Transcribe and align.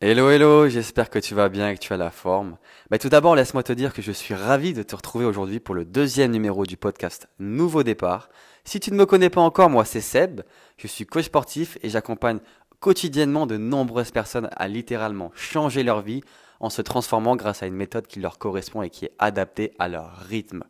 Hello, 0.00 0.30
hello, 0.30 0.68
j'espère 0.68 1.10
que 1.10 1.18
tu 1.18 1.34
vas 1.34 1.48
bien 1.48 1.68
et 1.68 1.74
que 1.74 1.80
tu 1.80 1.92
as 1.92 1.96
la 1.96 2.10
forme. 2.10 2.58
Mais 2.90 2.98
tout 2.98 3.08
d'abord, 3.08 3.36
laisse-moi 3.36 3.62
te 3.62 3.72
dire 3.72 3.92
que 3.92 4.02
je 4.02 4.12
suis 4.12 4.34
ravi 4.34 4.72
de 4.72 4.82
te 4.82 4.96
retrouver 4.96 5.24
aujourd'hui 5.24 5.60
pour 5.60 5.74
le 5.76 5.84
deuxième 5.84 6.32
numéro 6.32 6.66
du 6.66 6.76
podcast 6.76 7.28
Nouveau 7.38 7.82
Départ. 7.82 8.30
Si 8.64 8.80
tu 8.80 8.90
ne 8.90 8.96
me 8.96 9.06
connais 9.06 9.30
pas 9.30 9.40
encore, 9.40 9.70
moi 9.70 9.84
c'est 9.84 10.00
Seb, 10.00 10.42
je 10.76 10.88
suis 10.88 11.06
coach 11.06 11.26
sportif 11.26 11.78
et 11.82 11.88
j'accompagne 11.88 12.40
quotidiennement 12.80 13.46
de 13.46 13.56
nombreuses 13.56 14.10
personnes 14.10 14.48
à 14.56 14.68
littéralement 14.68 15.30
changer 15.34 15.84
leur 15.84 16.02
vie 16.02 16.22
en 16.60 16.70
se 16.70 16.82
transformant 16.82 17.36
grâce 17.36 17.62
à 17.62 17.66
une 17.66 17.74
méthode 17.74 18.06
qui 18.06 18.20
leur 18.20 18.38
correspond 18.38 18.82
et 18.82 18.90
qui 18.90 19.04
est 19.04 19.14
adaptée 19.18 19.72
à 19.78 19.88
leur 19.88 20.16
rythme. 20.16 20.64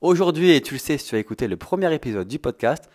Aujourd'hui, 0.00 0.52
et 0.52 0.60
tu 0.60 0.74
le 0.74 0.78
sais 0.78 0.96
si 0.96 1.08
tu 1.08 1.16
as 1.16 1.18
écouté 1.18 1.48
le 1.48 1.56
premier 1.56 1.92
épisode 1.92 2.28
du 2.28 2.38
podcast, 2.38 2.88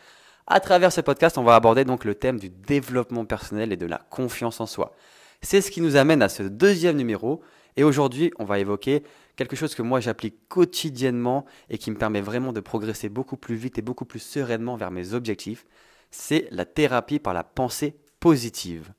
à 0.47 0.61
travers 0.61 0.93
ce 0.93 1.01
podcast, 1.01 1.37
on 1.37 1.43
va 1.43 1.53
aborder 1.55 1.83
donc 1.83 2.05
le 2.05 2.15
thème 2.15 2.39
du 2.39 2.49
développement 2.49 3.25
personnel 3.25 3.73
et 3.73 3.77
de 3.77 3.85
la 3.85 3.97
confiance 3.97 4.61
en 4.61 4.65
soi. 4.65 4.95
C'est 5.41 5.59
ce 5.59 5.69
qui 5.69 5.81
nous 5.81 5.97
amène 5.97 6.21
à 6.21 6.29
ce 6.29 6.43
deuxième 6.43 6.95
numéro. 6.95 7.41
Et 7.75 7.83
aujourd'hui, 7.83 8.31
on 8.39 8.45
va 8.45 8.59
évoquer 8.59 9.03
quelque 9.35 9.57
chose 9.57 9.75
que 9.75 9.81
moi 9.81 9.99
j'applique 9.99 10.47
quotidiennement 10.47 11.43
et 11.69 11.77
qui 11.77 11.91
me 11.91 11.97
permet 11.97 12.21
vraiment 12.21 12.53
de 12.53 12.61
progresser 12.61 13.09
beaucoup 13.09 13.35
plus 13.35 13.55
vite 13.55 13.77
et 13.77 13.81
beaucoup 13.81 14.05
plus 14.05 14.19
sereinement 14.19 14.77
vers 14.77 14.91
mes 14.91 15.13
objectifs. 15.13 15.65
C'est 16.09 16.47
la 16.51 16.63
thérapie 16.63 17.19
par 17.19 17.33
la 17.33 17.43
pensée 17.43 17.97
positive. 18.21 18.93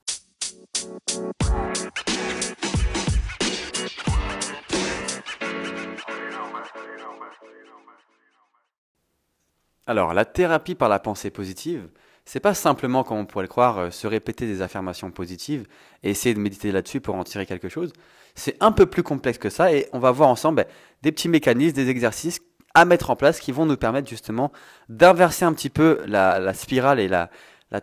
Alors, 9.87 10.13
la 10.13 10.25
thérapie 10.25 10.75
par 10.75 10.89
la 10.89 10.99
pensée 10.99 11.29
positive, 11.29 11.87
c'est 12.25 12.39
pas 12.39 12.55
simplement, 12.55 13.03
comme 13.03 13.17
on 13.19 13.25
pourrait 13.25 13.43
le 13.43 13.49
croire, 13.49 13.77
euh, 13.77 13.89
se 13.91 14.07
répéter 14.07 14.47
des 14.47 14.63
affirmations 14.63 15.11
positives 15.11 15.67
et 16.01 16.09
essayer 16.09 16.33
de 16.33 16.39
méditer 16.39 16.71
là-dessus 16.71 16.99
pour 16.99 17.15
en 17.15 17.23
tirer 17.23 17.45
quelque 17.45 17.69
chose. 17.69 17.93
C'est 18.33 18.57
un 18.61 18.71
peu 18.71 18.87
plus 18.87 19.03
complexe 19.03 19.37
que 19.37 19.49
ça 19.49 19.71
et 19.71 19.87
on 19.93 19.99
va 19.99 20.11
voir 20.11 20.29
ensemble 20.29 20.57
ben, 20.57 20.65
des 21.03 21.11
petits 21.11 21.29
mécanismes, 21.29 21.75
des 21.75 21.89
exercices 21.89 22.41
à 22.73 22.83
mettre 22.83 23.11
en 23.11 23.15
place 23.15 23.39
qui 23.39 23.51
vont 23.51 23.65
nous 23.65 23.77
permettre 23.77 24.09
justement 24.09 24.51
d'inverser 24.89 25.45
un 25.45 25.53
petit 25.53 25.69
peu 25.69 26.01
la, 26.07 26.53
spirale 26.53 26.99
et 26.99 27.07
la, 27.07 27.29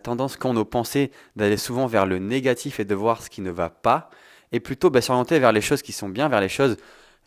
tendance 0.03 0.37
qu'ont 0.37 0.53
nos 0.53 0.65
pensées 0.65 1.11
d'aller 1.35 1.57
souvent 1.57 1.87
vers 1.87 2.05
le 2.05 2.19
négatif 2.19 2.79
et 2.79 2.85
de 2.85 2.95
voir 2.95 3.21
ce 3.21 3.29
qui 3.29 3.41
ne 3.41 3.51
va 3.51 3.69
pas 3.69 4.09
et 4.51 4.59
plutôt 4.59 4.89
ben, 4.89 5.01
s'orienter 5.01 5.39
vers 5.39 5.51
les 5.51 5.61
choses 5.61 5.81
qui 5.81 5.93
sont 5.93 6.09
bien, 6.09 6.29
vers 6.29 6.41
les 6.41 6.49
choses 6.49 6.77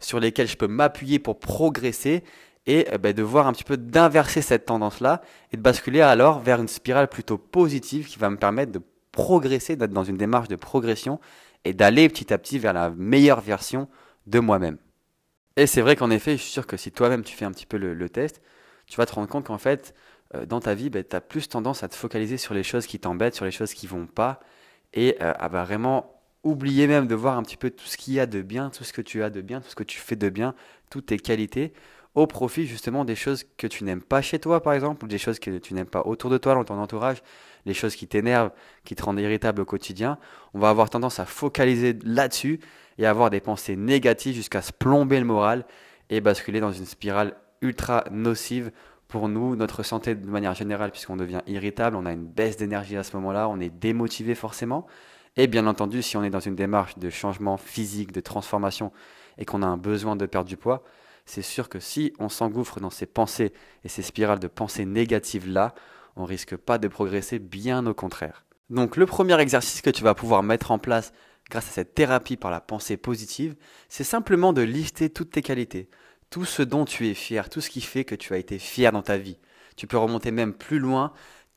sur 0.01 0.21
lesquelles 0.21 0.49
je 0.49 0.57
peux 0.57 0.67
m'appuyer 0.67 1.19
pour 1.19 1.39
progresser 1.39 2.23
et 2.67 2.87
euh, 2.93 2.99
ben, 2.99 3.13
de 3.13 3.23
voir 3.23 3.47
un 3.47 3.53
petit 3.53 3.65
peu 3.65 3.77
d'inverser 3.77 4.43
cette 4.43 4.67
tendance-là 4.67 5.23
et 5.53 5.57
de 5.57 5.63
basculer 5.63 6.01
alors 6.01 6.41
vers 6.41 6.61
une 6.61 6.69
spirale 6.69 7.09
plutôt 7.09 7.39
positive 7.39 8.07
qui 8.07 8.19
va 8.19 8.31
me 8.31 8.37
permettre 8.37 8.73
de 8.73 8.81
progresser, 9.13 9.77
d'être 9.77 9.93
dans 9.93 10.05
une 10.05 10.17
démarche 10.17 10.49
de 10.49 10.57
progression 10.57 11.21
et 11.65 11.73
d'aller 11.73 12.09
petit 12.09 12.33
à 12.33 12.39
petit 12.39 12.59
vers 12.59 12.73
la 12.73 12.91
meilleure 12.91 13.41
version 13.41 13.89
de 14.27 14.39
moi-même. 14.41 14.79
Et 15.57 15.67
c'est 15.67 15.81
vrai 15.81 15.97
qu'en 15.97 16.11
effet, 16.11 16.33
je 16.37 16.43
suis 16.43 16.53
sûr 16.53 16.67
que 16.67 16.77
si 16.77 16.93
toi-même 16.93 17.23
tu 17.23 17.35
fais 17.35 17.47
un 17.47 17.51
petit 17.51 17.67
peu 17.67 17.79
le, 17.79 18.09
test, 18.11 18.43
tu 18.87 18.97
vas 18.97 19.07
te 19.07 19.15
rendre 19.15 19.29
compte 19.29 19.47
qu'en 19.47 19.59
fait, 19.59 19.95
euh, 20.35 20.45
dans 20.45 20.61
ta 20.61 20.75
vie, 20.75 20.91
ben, 20.91 21.03
tu 21.09 21.17
as 21.17 21.21
plus 21.21 21.49
tendance 21.49 21.83
à 21.83 21.89
te 21.89 21.95
focaliser 21.95 22.37
sur 22.37 22.53
les 22.53 22.63
choses 22.63 22.87
qui 22.87 22.99
t'embêtent, 22.99 23.35
sur 23.35 23.47
les 23.47 23.51
choses 23.51 23.73
qui 23.73 23.87
vont 23.87 24.07
pas, 24.07 24.41
et 24.93 25.17
euh, 25.23 25.33
à 25.39 25.49
vraiment 25.49 26.21
oublier 26.43 26.87
même 26.87 27.07
de 27.07 27.15
voir 27.15 27.37
un 27.37 27.43
petit 27.43 27.57
peu 27.57 27.71
tout 27.71 27.87
ce 27.87 27.97
qu'il 27.97 28.15
y 28.15 28.21
a 28.21 28.27
de 28.27 28.43
bien, 28.43 28.71
tout 28.71 28.85
ce 28.85 28.93
que 28.93 29.03
tu 29.03 29.23
as 29.23 29.31
de 29.31 29.41
bien, 29.41 29.61
tout 29.61 29.69
ce 29.71 29.75
que 29.75 29.83
tu 29.83 29.99
fais 29.99 30.15
de 30.15 30.29
bien, 30.29 30.55
toutes 30.91 31.07
tes 31.07 31.19
qualités, 31.19 31.73
au 32.17 32.27
profit 32.27 32.67
justement 32.67 33.05
des 33.05 33.15
choses 33.15 33.45
que 33.59 33.67
tu 33.67 33.85
n'aimes 33.85 34.03
pas 34.03 34.23
chez 34.23 34.39
toi, 34.39 34.63
par 34.63 34.73
exemple, 34.73 35.07
des 35.07 35.19
choses 35.19 35.39
que 35.39 35.59
tu 35.59 35.75
n'aimes 35.75 35.87
pas 35.87 36.01
autour 36.01 36.31
de 36.31 36.39
toi, 36.39 36.55
dans 36.55 36.65
ton 36.65 36.81
entourage, 36.81 37.23
les 37.67 37.75
choses 37.75 37.95
qui 37.95 38.09
t'énervent, 38.09 38.51
qui 38.85 38.97
te 38.97 39.03
rendent 39.03 39.21
irritable 39.21 39.61
au 39.61 39.67
quotidien. 39.67 40.19
On 40.55 40.59
va 40.59 40.71
avoir 40.71 40.89
tendance 40.89 41.21
à 41.21 41.27
focaliser 41.27 41.97
là-dessus 42.05 42.59
et 42.97 43.05
avoir 43.05 43.29
des 43.29 43.41
pensées 43.41 43.77
négatives 43.77 44.35
jusqu'à 44.35 44.63
se 44.63 44.73
plomber 44.73 45.19
le 45.21 45.27
moral 45.27 45.67
et 46.09 46.23
basculer 46.23 46.59
dans 46.59 46.73
une 46.73 46.87
spirale 46.87 47.37
ultra 47.61 48.05
nocive 48.11 48.73
pour 49.09 49.29
nous, 49.29 49.55
notre 49.55 49.83
santé 49.83 50.15
de 50.15 50.31
manière 50.31 50.55
générale, 50.55 50.93
puisqu'on 50.93 51.17
devient 51.17 51.43
irritable, 51.47 51.97
on 51.97 52.07
a 52.07 52.13
une 52.13 52.27
baisse 52.27 52.57
d'énergie 52.57 52.97
à 52.97 53.03
ce 53.03 53.15
moment-là, 53.17 53.47
on 53.49 53.61
est 53.61 53.71
démotivé 53.71 54.35
forcément. 54.35 54.87
Et 55.37 55.49
bien 55.49 55.67
entendu, 55.67 56.01
si 56.01 56.17
on 56.17 56.25
est 56.25 56.31
dans 56.31 56.41
une 56.41 56.57
démarche 56.57 56.99
de 56.99 57.11
changement 57.11 57.59
physique, 57.59 58.11
de 58.11 58.21
transformation, 58.21 58.91
et 59.37 59.45
qu'on 59.45 59.63
a 59.63 59.67
un 59.67 59.77
besoin 59.77 60.17
de 60.17 60.25
perdre 60.25 60.49
du 60.49 60.57
poids, 60.57 60.83
c'est 61.27 61.43
sûr 61.43 61.69
que 61.69 61.81
si 61.81 62.13
on 62.19 62.29
s'engouffre 62.29 62.81
dans 62.81 62.91
ces 62.91 63.07
pensées 63.07 63.53
et 63.85 63.89
ces 63.89 64.03
spirales 64.03 64.39
de 64.39 64.49
pensées 64.49 64.87
négatives-là, 64.87 65.75
on 66.15 66.25
risque 66.25 66.57
pas 66.57 66.79
de 66.79 66.89
progresser, 66.89 67.39
bien 67.39 67.85
au 67.87 67.95
contraire. 67.95 68.45
Donc 68.71 68.97
le 68.97 69.07
premier 69.07 69.39
exercice 69.41 69.83
que 69.83 69.91
tu 69.91 70.03
vas 70.03 70.15
pouvoir 70.15 70.43
mettre 70.43 70.71
en 70.71 70.79
place 70.79 71.13
grâce 71.51 71.69
à 71.69 71.73
cette 71.73 71.95
thérapie 71.95 72.37
par 72.37 72.51
la 72.51 72.61
pensée 72.61 72.97
positive, 72.97 73.55
c'est 73.89 74.05
simplement 74.05 74.53
de 74.53 74.63
lister 74.63 75.11
toutes 75.11 75.31
tes 75.31 75.43
qualités, 75.43 75.89
tout 76.31 76.45
ce 76.45 76.63
dont 76.63 76.85
tu 76.85 77.09
es 77.09 77.15
fier, 77.15 77.49
tout 77.49 77.61
ce 77.61 77.71
qui 77.71 77.81
fait 77.81 78.05
que 78.05 78.15
tu 78.15 78.33
as 78.33 78.39
été 78.39 78.59
fier 78.59 78.93
dans 78.93 79.03
ta 79.03 79.19
vie. 79.19 79.39
Tu 79.77 79.87
peux 79.87 79.99
remonter 79.99 80.31
même 80.31 80.55
plus 80.55 80.79
loin, 80.79 81.13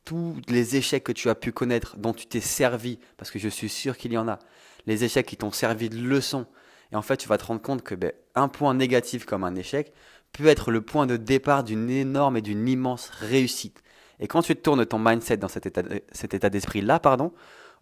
tous 0.05 0.35
les 0.47 0.75
échecs 0.75 1.03
que 1.03 1.11
tu 1.11 1.29
as 1.29 1.35
pu 1.35 1.51
connaître, 1.51 1.97
dont 1.97 2.13
tu 2.13 2.25
t'es 2.25 2.41
servi, 2.41 2.99
parce 3.17 3.31
que 3.31 3.39
je 3.39 3.49
suis 3.49 3.69
sûr 3.69 3.97
qu'il 3.97 4.13
y 4.13 4.17
en 4.17 4.27
a, 4.27 4.39
les 4.85 5.03
échecs 5.03 5.25
qui 5.25 5.37
t'ont 5.37 5.51
servi 5.51 5.89
de 5.89 5.97
leçon, 5.97 6.47
et 6.91 6.95
en 6.95 7.01
fait, 7.01 7.17
tu 7.17 7.27
vas 7.27 7.37
te 7.37 7.45
rendre 7.45 7.61
compte 7.61 7.83
que 7.83 7.95
ben, 7.95 8.11
un 8.35 8.47
point 8.47 8.73
négatif 8.73 9.25
comme 9.25 9.43
un 9.43 9.55
échec 9.55 9.93
peut 10.31 10.47
être 10.47 10.71
le 10.71 10.81
point 10.81 11.07
de 11.07 11.17
départ 11.17 11.63
d'une 11.63 11.89
énorme 11.89 12.37
et 12.37 12.41
d'une 12.41 12.67
immense 12.67 13.09
réussite. 13.09 13.81
Et 14.19 14.27
quand 14.27 14.41
tu 14.41 14.55
tournes 14.55 14.85
ton 14.85 14.99
mindset 14.99 15.37
dans 15.37 15.47
cet 15.47 15.65
état, 15.65 16.49
d'esprit-là, 16.49 16.99
pardon, 16.99 17.31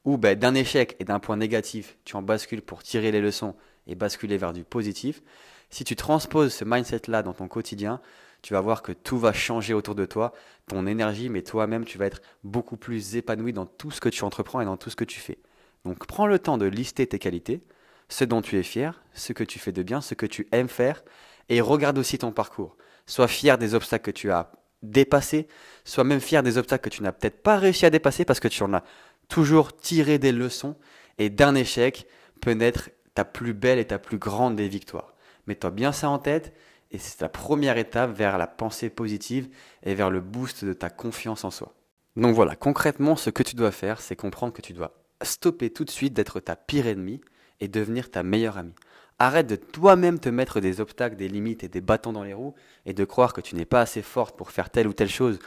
où 0.06 0.18
ben, 0.18 0.38
d'un 0.38 0.56
échec 0.56 0.96
et 1.00 1.04
d'un 1.04 1.20
point 1.20 1.38
négatif, 1.38 1.98
tu 2.06 2.16
en 2.16 2.22
bascules 2.22 2.62
pour 2.62 2.84
tirer 2.84 3.12
les 3.12 3.22
leçons 3.22 3.56
et 3.88 3.96
basculer 3.96 4.38
vers 4.38 4.54
du 4.54 4.64
positif, 4.64 5.22
si 5.70 5.84
tu 5.84 5.96
transposes 5.96 6.54
ce 6.54 6.66
mindset-là 6.66 7.24
dans 7.24 7.34
ton 7.34 7.48
quotidien, 7.48 8.00
tu 8.42 8.54
vas 8.54 8.62
voir 8.62 8.82
que 8.82 8.92
tout 8.92 9.18
va 9.18 9.34
changer 9.34 9.74
autour 9.74 9.96
de 9.96 10.06
toi, 10.06 10.34
ton 10.68 10.86
énergie, 10.86 11.30
mais 11.30 11.42
toi-même, 11.42 11.86
tu 11.86 11.98
vas 11.98 12.06
être 12.06 12.22
beaucoup 12.44 12.78
plus 12.78 13.16
épanoui 13.16 13.52
dans 13.52 13.66
tout 13.66 13.92
ce 13.92 14.00
que 14.00 14.10
tu 14.10 14.24
entreprends 14.24 14.62
et 14.62 14.66
dans 14.66 14.78
tout 14.78 14.90
ce 14.90 14.96
que 14.96 15.04
tu 15.04 15.20
fais. 15.20 15.40
Donc 15.86 16.06
prends 16.06 16.28
le 16.28 16.40
temps 16.40 16.58
de 16.58 16.66
lister 16.66 17.08
tes 17.08 17.20
qualités, 17.20 17.62
ce 18.10 18.24
dont 18.24 18.42
tu 18.42 18.58
es 18.58 18.64
fier, 18.64 19.02
ce 19.14 19.34
que 19.34 19.44
tu 19.44 19.60
fais 19.60 19.72
de 19.72 19.84
bien, 19.84 20.02
ce 20.02 20.14
que 20.14 20.26
tu 20.26 20.48
aimes 20.52 20.70
faire, 20.70 21.04
et 21.50 21.62
regarde 21.62 21.98
aussi 21.98 22.18
ton 22.18 22.32
parcours. 22.32 22.78
Sois 23.06 23.28
fier 23.28 23.58
des 23.58 23.74
obstacles 23.74 24.12
que 24.12 24.18
tu 24.18 24.32
as 24.32 24.52
dépassés, 24.84 25.48
sois 25.86 26.04
même 26.04 26.20
fier 26.20 26.44
des 26.44 26.58
obstacles 26.58 26.90
que 26.90 26.96
tu 26.96 27.04
n'as 27.04 27.12
peut-être 27.12 27.42
pas 27.42 27.58
réussi 27.58 27.86
à 27.86 27.90
dépasser 27.90 28.26
parce 28.26 28.40
que 28.40 28.48
tu 28.48 28.64
en 28.64 28.74
as 28.74 28.84
toujours 29.28 29.76
tiré 29.76 30.20
des 30.20 30.32
leçons, 30.32 30.76
et 31.18 31.30
d'un 31.30 31.56
échec 31.56 32.08
peut 32.42 32.52
naître 32.52 32.90
ta 33.14 33.26
plus 33.26 33.54
belle 33.54 33.80
et 33.80 33.86
ta 33.86 34.00
plus 34.00 34.18
grande 34.18 34.56
des 34.56 34.68
victoires. 34.68 35.16
Mets-toi 35.48 35.72
bien 35.72 35.92
ça 35.92 36.10
en 36.10 36.20
tête, 36.20 36.54
et 36.92 36.98
c'est 36.98 37.22
la 37.22 37.30
première 37.30 37.78
étape 37.78 38.16
vers 38.16 38.38
la 38.38 38.48
pensée 38.48 38.90
positive 38.90 39.50
et 39.84 39.96
vers 39.96 40.10
le 40.10 40.22
boost 40.22 40.64
de 40.64 40.74
ta 40.74 40.90
confiance 40.90 41.44
en 41.44 41.52
soi. 41.52 41.74
Donc 42.16 42.36
voilà, 42.36 42.56
concrètement, 42.56 43.16
ce 43.16 43.30
que 43.30 43.44
tu 43.44 43.56
dois 43.56 43.72
faire, 43.72 44.00
c'est 44.00 44.16
comprendre 44.16 44.54
que 44.54 44.62
tu 44.62 44.74
dois 44.74 44.94
stopper 45.22 45.72
tout 45.72 45.84
de 45.84 45.90
suite 45.90 46.14
d'être 46.14 46.40
ta 46.40 46.56
pire 46.56 46.88
ennemie 46.88 47.22
et 47.60 47.68
devenir 47.68 48.12
ta 48.12 48.24
meilleure 48.24 48.58
amie. 48.58 48.76
Arrête 49.20 49.48
de 49.48 49.56
toi-même 49.56 50.20
te 50.20 50.30
mettre 50.30 50.60
des 50.60 50.80
obstacles, 50.80 51.16
des 51.16 51.28
limites 51.28 51.64
et 51.64 51.70
des 51.70 51.82
bâtons 51.82 52.14
dans 52.14 52.24
les 52.24 52.34
roues 52.34 52.54
et 52.86 52.94
de 52.94 53.04
croire 53.04 53.34
que 53.34 53.42
tu 53.42 53.56
n'es 53.56 53.66
pas 53.66 53.82
assez 53.82 54.04
forte 54.04 54.38
pour 54.38 54.52
faire 54.52 54.70
telle 54.70 54.88
ou 54.88 54.94
telle 54.94 55.10
chose 55.10 55.40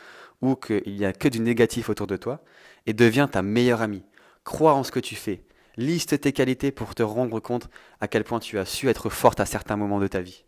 ou 0.43 0.57
qu'il 0.57 0.97
n'y 0.97 1.05
a 1.05 1.13
que 1.13 1.29
du 1.29 1.41
négatif 1.41 1.89
autour 1.89 2.07
de 2.07 2.17
toi 2.17 2.43
et 2.87 2.93
deviens 2.93 3.29
ta 3.29 3.43
meilleure 3.43 3.83
amie. 3.83 4.03
Crois 4.45 4.75
en 4.75 4.83
ce 4.83 4.91
que 4.91 5.01
tu 5.01 5.15
fais. 5.15 5.45
Liste 5.77 6.21
tes 6.21 6.33
qualités 6.33 6.73
pour 6.73 6.95
te 6.95 7.03
rendre 7.03 7.39
compte 7.39 7.69
à 8.01 8.09
quel 8.09 8.25
point 8.25 8.41
tu 8.41 8.59
as 8.59 8.65
su 8.65 8.89
être 8.89 9.09
forte 9.09 9.39
à 9.39 9.47
certains 9.47 9.77
moments 9.77 10.01
de 10.01 10.09
ta 10.09 10.21
vie. 10.21 10.45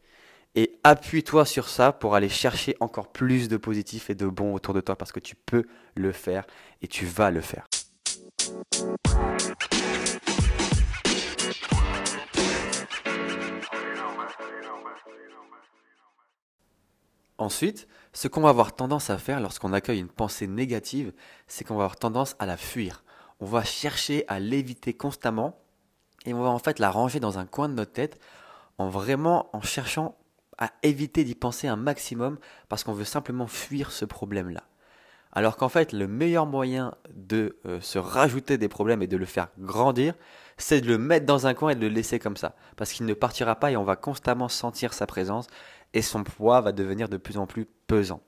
Et 0.54 0.78
appuie-toi 0.84 1.46
sur 1.46 1.68
ça 1.68 1.92
pour 1.92 2.14
aller 2.14 2.28
chercher 2.28 2.76
encore 2.80 3.10
plus 3.10 3.48
de 3.48 3.56
positif 3.56 4.10
et 4.10 4.14
de 4.14 4.26
bon 4.26 4.52
autour 4.52 4.74
de 4.74 4.80
toi 4.80 4.96
parce 4.96 5.12
que 5.12 5.20
tu 5.20 5.34
peux 5.34 5.64
le 5.94 6.12
faire 6.12 6.44
et 6.82 6.88
tu 6.88 7.06
vas 7.06 7.30
le 7.30 7.40
faire. 7.40 7.68
Ensuite, 17.42 17.88
ce 18.12 18.28
qu'on 18.28 18.42
va 18.42 18.50
avoir 18.50 18.72
tendance 18.72 19.10
à 19.10 19.18
faire 19.18 19.40
lorsqu'on 19.40 19.72
accueille 19.72 19.98
une 19.98 20.06
pensée 20.06 20.46
négative, 20.46 21.12
c'est 21.48 21.64
qu'on 21.64 21.74
va 21.74 21.82
avoir 21.82 21.96
tendance 21.96 22.36
à 22.38 22.46
la 22.46 22.56
fuir. 22.56 23.02
On 23.40 23.46
va 23.46 23.64
chercher 23.64 24.24
à 24.28 24.38
l'éviter 24.38 24.94
constamment 24.94 25.58
et 26.24 26.34
on 26.34 26.40
va 26.40 26.50
en 26.50 26.60
fait 26.60 26.78
la 26.78 26.88
ranger 26.88 27.18
dans 27.18 27.40
un 27.40 27.44
coin 27.44 27.68
de 27.68 27.74
notre 27.74 27.90
tête 27.90 28.20
en 28.78 28.88
vraiment 28.88 29.50
en 29.56 29.60
cherchant 29.60 30.16
à 30.56 30.70
éviter 30.84 31.24
d'y 31.24 31.34
penser 31.34 31.66
un 31.66 31.74
maximum 31.74 32.38
parce 32.68 32.84
qu'on 32.84 32.92
veut 32.92 33.04
simplement 33.04 33.48
fuir 33.48 33.90
ce 33.90 34.04
problème-là. 34.04 34.62
Alors 35.32 35.56
qu'en 35.56 35.68
fait, 35.68 35.92
le 35.92 36.06
meilleur 36.06 36.46
moyen 36.46 36.94
de 37.12 37.58
euh, 37.66 37.80
se 37.80 37.98
rajouter 37.98 38.56
des 38.56 38.68
problèmes 38.68 39.02
et 39.02 39.08
de 39.08 39.16
le 39.16 39.24
faire 39.24 39.48
grandir, 39.58 40.14
c'est 40.58 40.80
de 40.80 40.86
le 40.86 40.98
mettre 40.98 41.26
dans 41.26 41.48
un 41.48 41.54
coin 41.54 41.70
et 41.70 41.74
de 41.74 41.80
le 41.80 41.88
laisser 41.88 42.20
comme 42.20 42.36
ça. 42.36 42.54
Parce 42.76 42.92
qu'il 42.92 43.06
ne 43.06 43.14
partira 43.14 43.56
pas 43.56 43.72
et 43.72 43.76
on 43.76 43.82
va 43.82 43.96
constamment 43.96 44.48
sentir 44.48 44.92
sa 44.92 45.08
présence 45.08 45.48
et 45.94 46.02
son 46.02 46.24
poids 46.24 46.60
va 46.60 46.72
devenir 46.72 47.08
de 47.08 47.16
plus 47.16 47.38
en 47.38 47.46
plus 47.46 47.66
pesant. 47.86 48.20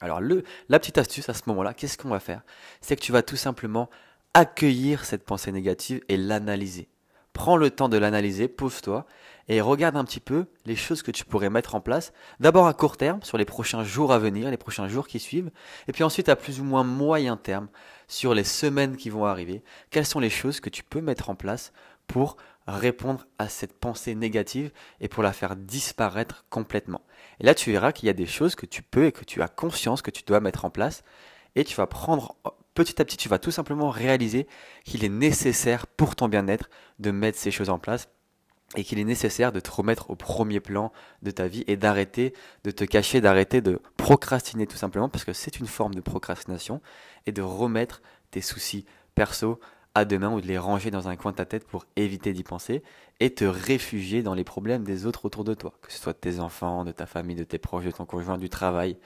Alors 0.00 0.20
le, 0.20 0.44
la 0.68 0.78
petite 0.78 0.98
astuce 0.98 1.28
à 1.28 1.34
ce 1.34 1.42
moment-là, 1.46 1.74
qu'est-ce 1.74 1.98
qu'on 1.98 2.08
va 2.08 2.20
faire? 2.20 2.42
C'est 2.80 2.96
que 2.96 3.02
tu 3.02 3.12
vas 3.12 3.22
tout 3.22 3.36
simplement 3.36 3.88
accueillir 4.34 5.04
cette 5.04 5.24
pensée 5.24 5.52
négative 5.52 6.00
et 6.08 6.16
l'analyser. 6.16 6.88
Prends 7.32 7.56
le 7.56 7.70
temps 7.70 7.88
de 7.88 7.96
l'analyser, 7.96 8.48
pose-toi 8.48 9.06
et 9.48 9.60
regarde 9.60 9.96
un 9.96 10.04
petit 10.04 10.20
peu 10.20 10.46
les 10.64 10.76
choses 10.76 11.02
que 11.02 11.10
tu 11.10 11.24
pourrais 11.24 11.50
mettre 11.50 11.74
en 11.74 11.80
place. 11.80 12.12
D'abord 12.40 12.66
à 12.66 12.74
court 12.74 12.96
terme, 12.96 13.22
sur 13.22 13.38
les 13.38 13.44
prochains 13.44 13.84
jours 13.84 14.12
à 14.12 14.18
venir, 14.18 14.50
les 14.50 14.56
prochains 14.56 14.88
jours 14.88 15.06
qui 15.06 15.18
suivent, 15.18 15.50
et 15.88 15.92
puis 15.92 16.04
ensuite 16.04 16.28
à 16.28 16.36
plus 16.36 16.60
ou 16.60 16.64
moins 16.64 16.84
moyen 16.84 17.36
terme, 17.36 17.68
sur 18.08 18.34
les 18.34 18.44
semaines 18.44 18.96
qui 18.96 19.10
vont 19.10 19.24
arriver. 19.24 19.62
Quelles 19.90 20.06
sont 20.06 20.20
les 20.20 20.30
choses 20.30 20.60
que 20.60 20.70
tu 20.70 20.84
peux 20.84 21.00
mettre 21.00 21.28
en 21.28 21.34
place 21.34 21.72
pour 22.06 22.36
répondre 22.66 23.26
à 23.38 23.48
cette 23.48 23.78
pensée 23.78 24.14
négative 24.14 24.70
et 25.00 25.08
pour 25.08 25.22
la 25.22 25.32
faire 25.32 25.56
disparaître 25.56 26.46
complètement. 26.48 27.02
Et 27.40 27.44
là, 27.44 27.54
tu 27.54 27.70
verras 27.72 27.92
qu'il 27.92 28.06
y 28.06 28.10
a 28.10 28.14
des 28.14 28.26
choses 28.26 28.54
que 28.54 28.66
tu 28.66 28.82
peux 28.82 29.06
et 29.06 29.12
que 29.12 29.24
tu 29.24 29.42
as 29.42 29.48
conscience 29.48 30.02
que 30.02 30.10
tu 30.10 30.22
dois 30.24 30.40
mettre 30.40 30.64
en 30.64 30.70
place 30.70 31.02
et 31.56 31.64
tu 31.64 31.76
vas 31.76 31.86
prendre 31.86 32.36
petit 32.74 33.00
à 33.00 33.04
petit, 33.04 33.16
tu 33.16 33.28
vas 33.28 33.38
tout 33.38 33.50
simplement 33.50 33.90
réaliser 33.90 34.46
qu'il 34.84 35.04
est 35.04 35.08
nécessaire 35.08 35.86
pour 35.86 36.16
ton 36.16 36.28
bien-être 36.28 36.68
de 36.98 37.10
mettre 37.10 37.38
ces 37.38 37.50
choses 37.50 37.70
en 37.70 37.78
place 37.78 38.08
et 38.76 38.82
qu'il 38.82 38.98
est 38.98 39.04
nécessaire 39.04 39.52
de 39.52 39.60
te 39.60 39.70
remettre 39.70 40.10
au 40.10 40.16
premier 40.16 40.58
plan 40.58 40.92
de 41.22 41.30
ta 41.30 41.46
vie 41.46 41.64
et 41.66 41.76
d'arrêter 41.76 42.34
de 42.64 42.70
te 42.70 42.84
cacher, 42.84 43.20
d'arrêter 43.20 43.60
de 43.60 43.80
procrastiner 43.96 44.66
tout 44.66 44.76
simplement 44.76 45.08
parce 45.08 45.24
que 45.24 45.32
c'est 45.32 45.60
une 45.60 45.66
forme 45.66 45.94
de 45.94 46.00
procrastination 46.00 46.80
et 47.26 47.32
de 47.32 47.42
remettre 47.42 48.02
tes 48.30 48.40
soucis 48.40 48.84
perso 49.14 49.60
à 49.94 50.04
demain 50.04 50.32
ou 50.32 50.40
de 50.40 50.46
les 50.46 50.58
ranger 50.58 50.90
dans 50.90 51.08
un 51.08 51.16
coin 51.16 51.30
de 51.30 51.36
ta 51.36 51.44
tête 51.44 51.66
pour 51.66 51.86
éviter 51.96 52.32
d'y 52.32 52.42
penser 52.42 52.82
et 53.20 53.32
te 53.32 53.44
réfugier 53.44 54.22
dans 54.22 54.34
les 54.34 54.44
problèmes 54.44 54.84
des 54.84 55.06
autres 55.06 55.24
autour 55.24 55.44
de 55.44 55.54
toi, 55.54 55.72
que 55.82 55.92
ce 55.92 55.98
soit 55.98 56.12
de 56.12 56.18
tes 56.18 56.40
enfants, 56.40 56.84
de 56.84 56.92
ta 56.92 57.06
famille, 57.06 57.36
de 57.36 57.44
tes 57.44 57.58
proches, 57.58 57.84
de 57.84 57.90
ton 57.92 58.04
conjoint, 58.04 58.38
du 58.38 58.48
travail. 58.48 58.98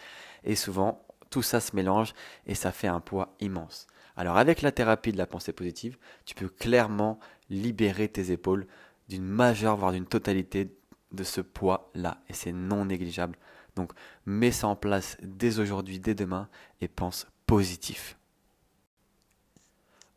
Et 0.45 0.57
souvent, 0.57 1.05
tout 1.31 1.43
ça 1.43 1.61
se 1.61 1.77
mélange 1.77 2.15
et 2.47 2.55
ça 2.55 2.73
fait 2.73 2.89
un 2.89 3.01
poids 3.01 3.35
immense. 3.41 3.87
Alors 4.17 4.37
avec 4.37 4.63
la 4.63 4.73
thérapie 4.73 5.13
de 5.13 5.19
la 5.19 5.27
pensée 5.27 5.53
positive, 5.53 5.99
tu 6.25 6.35
peux 6.35 6.49
clairement 6.49 7.21
libérer 7.51 8.09
tes 8.09 8.33
épaules 8.33 8.67
d'une 9.09 9.25
majeure, 9.25 9.77
voire 9.77 9.93
d'une 9.93 10.07
totalité 10.07 10.75
de 11.13 11.25
ce 11.25 11.41
poids-là. 11.41 12.19
Et 12.29 12.33
c'est 12.33 12.53
non 12.53 12.87
négligeable. 12.87 13.39
Donc 13.77 13.93
mets 14.27 14.51
ça 14.53 14.69
en 14.69 14.77
place 14.77 15.17
dès 15.23 15.61
aujourd'hui, 15.61 16.01
dès 16.01 16.15
demain, 16.15 16.49
et 16.81 16.89
pense 16.89 17.27
positif. 17.47 18.18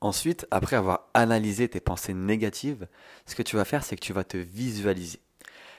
Ensuite, 0.01 0.47
après 0.51 0.75
avoir 0.75 1.09
analysé 1.13 1.69
tes 1.69 1.79
pensées 1.79 2.13
négatives, 2.13 2.87
ce 3.25 3.35
que 3.35 3.43
tu 3.43 3.55
vas 3.55 3.65
faire, 3.65 3.83
c'est 3.83 3.95
que 3.95 4.03
tu 4.03 4.13
vas 4.13 4.23
te 4.23 4.37
visualiser. 4.37 5.19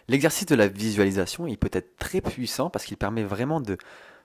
L'exercice 0.09 0.47
de 0.47 0.55
la 0.55 0.69
visualisation, 0.69 1.47
il 1.47 1.59
peut 1.59 1.71
être 1.73 1.97
très 1.97 2.21
puissant 2.21 2.71
parce 2.71 2.85
qu'il 2.85 2.97
permet 2.97 3.25
vraiment 3.25 3.61
de 3.61 3.77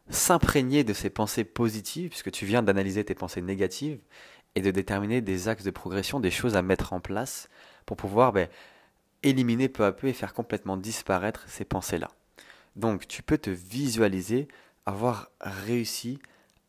s'imprégner 0.09 0.83
de 0.83 0.93
ces 0.93 1.09
pensées 1.09 1.43
positives, 1.43 2.09
puisque 2.09 2.31
tu 2.31 2.45
viens 2.45 2.63
d'analyser 2.63 3.03
tes 3.03 3.15
pensées 3.15 3.41
négatives, 3.41 3.99
et 4.57 4.61
de 4.61 4.71
déterminer 4.71 5.21
des 5.21 5.49
axes 5.49 5.63
de 5.63 5.69
progression, 5.69 6.19
des 6.19 6.31
choses 6.31 6.55
à 6.55 6.63
mettre 6.63 6.91
en 6.91 6.99
place 6.99 7.47
pour 7.85 7.95
pouvoir 7.95 8.33
ben, 8.33 8.49
éliminer 9.21 9.69
peu 9.69 9.85
à 9.85 9.91
peu 9.91 10.07
et 10.07 10.13
faire 10.13 10.33
complètement 10.33 10.77
disparaître 10.77 11.43
ces 11.47 11.63
pensées-là. 11.63 12.09
Donc 12.75 13.07
tu 13.07 13.21
peux 13.21 13.37
te 13.37 13.51
visualiser 13.51 14.47
avoir 14.87 15.29
réussi 15.41 16.17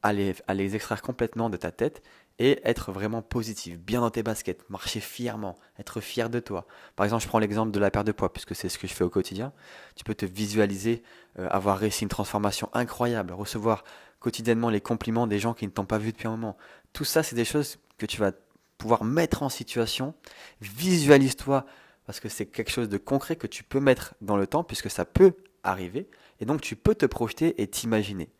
à 0.02 0.12
les, 0.12 0.34
à 0.46 0.52
les 0.52 0.76
extraire 0.76 1.00
complètement 1.00 1.48
de 1.48 1.56
ta 1.56 1.70
tête 1.70 2.02
et 2.38 2.60
être 2.64 2.92
vraiment 2.92 3.20
positif, 3.20 3.78
bien 3.78 4.00
dans 4.00 4.10
tes 4.10 4.22
baskets, 4.22 4.68
marcher 4.70 5.00
fièrement, 5.00 5.56
être 5.78 6.00
fier 6.00 6.30
de 6.30 6.38
toi. 6.38 6.66
Par 6.94 7.04
exemple, 7.04 7.24
je 7.24 7.28
prends 7.28 7.40
l'exemple 7.40 7.72
de 7.72 7.80
la 7.80 7.90
perte 7.90 8.06
de 8.06 8.12
poids, 8.12 8.32
puisque 8.32 8.54
c'est 8.54 8.68
ce 8.68 8.78
que 8.78 8.86
je 8.86 8.94
fais 8.94 9.04
au 9.04 9.10
quotidien. 9.10 9.52
Tu 9.96 10.04
peux 10.04 10.14
te 10.14 10.24
visualiser 10.24 11.02
euh, 11.38 11.48
avoir 11.50 11.78
réussi 11.78 12.04
une 12.04 12.08
transformation 12.08 12.70
incroyable, 12.72 13.32
recevoir 13.32 13.82
quotidiennement 14.20 14.70
les 14.70 14.80
compliments 14.80 15.26
des 15.26 15.38
gens 15.38 15.54
qui 15.54 15.66
ne 15.66 15.72
t'ont 15.72 15.84
pas 15.84 15.98
vu 15.98 16.12
depuis 16.12 16.28
un 16.28 16.32
moment. 16.32 16.56
Tout 16.92 17.04
ça, 17.04 17.22
c'est 17.22 17.36
des 17.36 17.44
choses 17.44 17.78
que 17.98 18.06
tu 18.06 18.18
vas 18.20 18.32
pouvoir 18.78 19.02
mettre 19.02 19.42
en 19.42 19.48
situation. 19.48 20.14
Visualise-toi, 20.60 21.66
parce 22.06 22.20
que 22.20 22.28
c'est 22.28 22.46
quelque 22.46 22.70
chose 22.70 22.88
de 22.88 22.98
concret 22.98 23.34
que 23.34 23.48
tu 23.48 23.64
peux 23.64 23.80
mettre 23.80 24.14
dans 24.20 24.36
le 24.36 24.46
temps, 24.46 24.62
puisque 24.62 24.90
ça 24.90 25.04
peut 25.04 25.32
arriver. 25.64 26.08
Et 26.40 26.46
donc, 26.46 26.60
tu 26.60 26.76
peux 26.76 26.94
te 26.94 27.04
projeter 27.04 27.60
et 27.60 27.66
t'imaginer. 27.66 28.30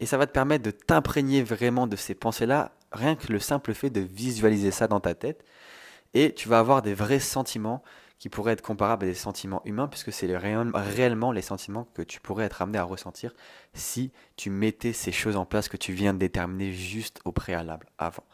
Et 0.00 0.06
ça 0.06 0.18
va 0.18 0.26
te 0.26 0.32
permettre 0.32 0.64
de 0.64 0.70
t'imprégner 0.70 1.42
vraiment 1.42 1.86
de 1.86 1.96
ces 1.96 2.14
pensées-là, 2.14 2.72
rien 2.92 3.16
que 3.16 3.32
le 3.32 3.38
simple 3.38 3.72
fait 3.74 3.90
de 3.90 4.00
visualiser 4.00 4.70
ça 4.70 4.88
dans 4.88 5.00
ta 5.00 5.14
tête. 5.14 5.44
Et 6.14 6.34
tu 6.34 6.48
vas 6.48 6.58
avoir 6.58 6.82
des 6.82 6.94
vrais 6.94 7.20
sentiments 7.20 7.82
qui 8.18 8.28
pourraient 8.30 8.52
être 8.52 8.62
comparables 8.62 9.04
à 9.04 9.08
des 9.08 9.14
sentiments 9.14 9.60
humains, 9.66 9.88
puisque 9.88 10.12
c'est 10.12 10.34
réellement 10.36 11.32
les 11.32 11.42
sentiments 11.42 11.86
que 11.94 12.02
tu 12.02 12.20
pourrais 12.20 12.46
être 12.46 12.62
amené 12.62 12.78
à 12.78 12.84
ressentir 12.84 13.34
si 13.74 14.10
tu 14.36 14.48
mettais 14.48 14.94
ces 14.94 15.12
choses 15.12 15.36
en 15.36 15.44
place 15.44 15.68
que 15.68 15.76
tu 15.76 15.92
viens 15.92 16.14
de 16.14 16.18
déterminer 16.18 16.72
juste 16.72 17.20
au 17.24 17.32
préalable, 17.32 17.88
avant. 17.98 18.24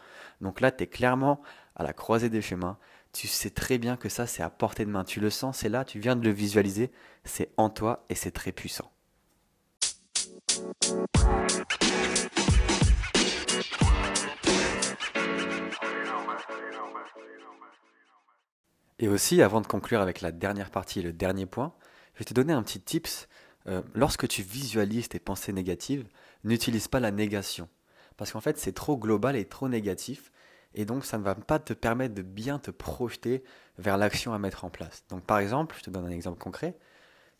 Donc 0.40 0.60
là, 0.60 0.70
tu 0.70 0.84
es 0.84 0.86
clairement 0.86 1.42
à 1.74 1.82
la 1.82 1.92
croisée 1.92 2.28
des 2.28 2.42
chemins. 2.42 2.78
Tu 3.12 3.26
sais 3.26 3.50
très 3.50 3.78
bien 3.78 3.96
que 3.96 4.08
ça, 4.08 4.26
c'est 4.26 4.42
à 4.42 4.50
portée 4.50 4.84
de 4.84 4.90
main. 4.90 5.04
Tu 5.04 5.18
le 5.18 5.30
sens, 5.30 5.58
c'est 5.58 5.68
là, 5.68 5.84
tu 5.84 5.98
viens 5.98 6.14
de 6.14 6.24
le 6.24 6.30
visualiser, 6.30 6.92
c'est 7.24 7.50
en 7.56 7.68
toi 7.68 8.04
et 8.08 8.14
c'est 8.14 8.30
très 8.30 8.52
puissant. 8.52 8.91
Et 18.98 19.08
aussi, 19.08 19.42
avant 19.42 19.60
de 19.60 19.66
conclure 19.66 20.00
avec 20.00 20.20
la 20.20 20.30
dernière 20.30 20.70
partie 20.70 21.00
et 21.00 21.02
le 21.02 21.12
dernier 21.12 21.46
point, 21.46 21.74
je 22.14 22.20
vais 22.20 22.24
te 22.24 22.34
donner 22.34 22.52
un 22.52 22.62
petit 22.62 22.80
tips. 22.80 23.28
Euh, 23.66 23.82
lorsque 23.94 24.28
tu 24.28 24.42
visualises 24.42 25.08
tes 25.08 25.18
pensées 25.18 25.52
négatives, 25.52 26.06
n'utilise 26.44 26.86
pas 26.86 27.00
la 27.00 27.10
négation. 27.10 27.68
Parce 28.16 28.30
qu'en 28.30 28.40
fait, 28.40 28.58
c'est 28.58 28.72
trop 28.72 28.96
global 28.96 29.34
et 29.34 29.44
trop 29.44 29.68
négatif. 29.68 30.30
Et 30.74 30.84
donc, 30.84 31.04
ça 31.04 31.18
ne 31.18 31.24
va 31.24 31.34
pas 31.34 31.58
te 31.58 31.72
permettre 31.72 32.14
de 32.14 32.22
bien 32.22 32.60
te 32.60 32.70
projeter 32.70 33.42
vers 33.76 33.96
l'action 33.96 34.34
à 34.34 34.38
mettre 34.38 34.64
en 34.64 34.70
place. 34.70 35.04
Donc, 35.08 35.24
par 35.24 35.38
exemple, 35.38 35.74
je 35.78 35.82
te 35.82 35.90
donne 35.90 36.06
un 36.06 36.10
exemple 36.10 36.38
concret. 36.38 36.78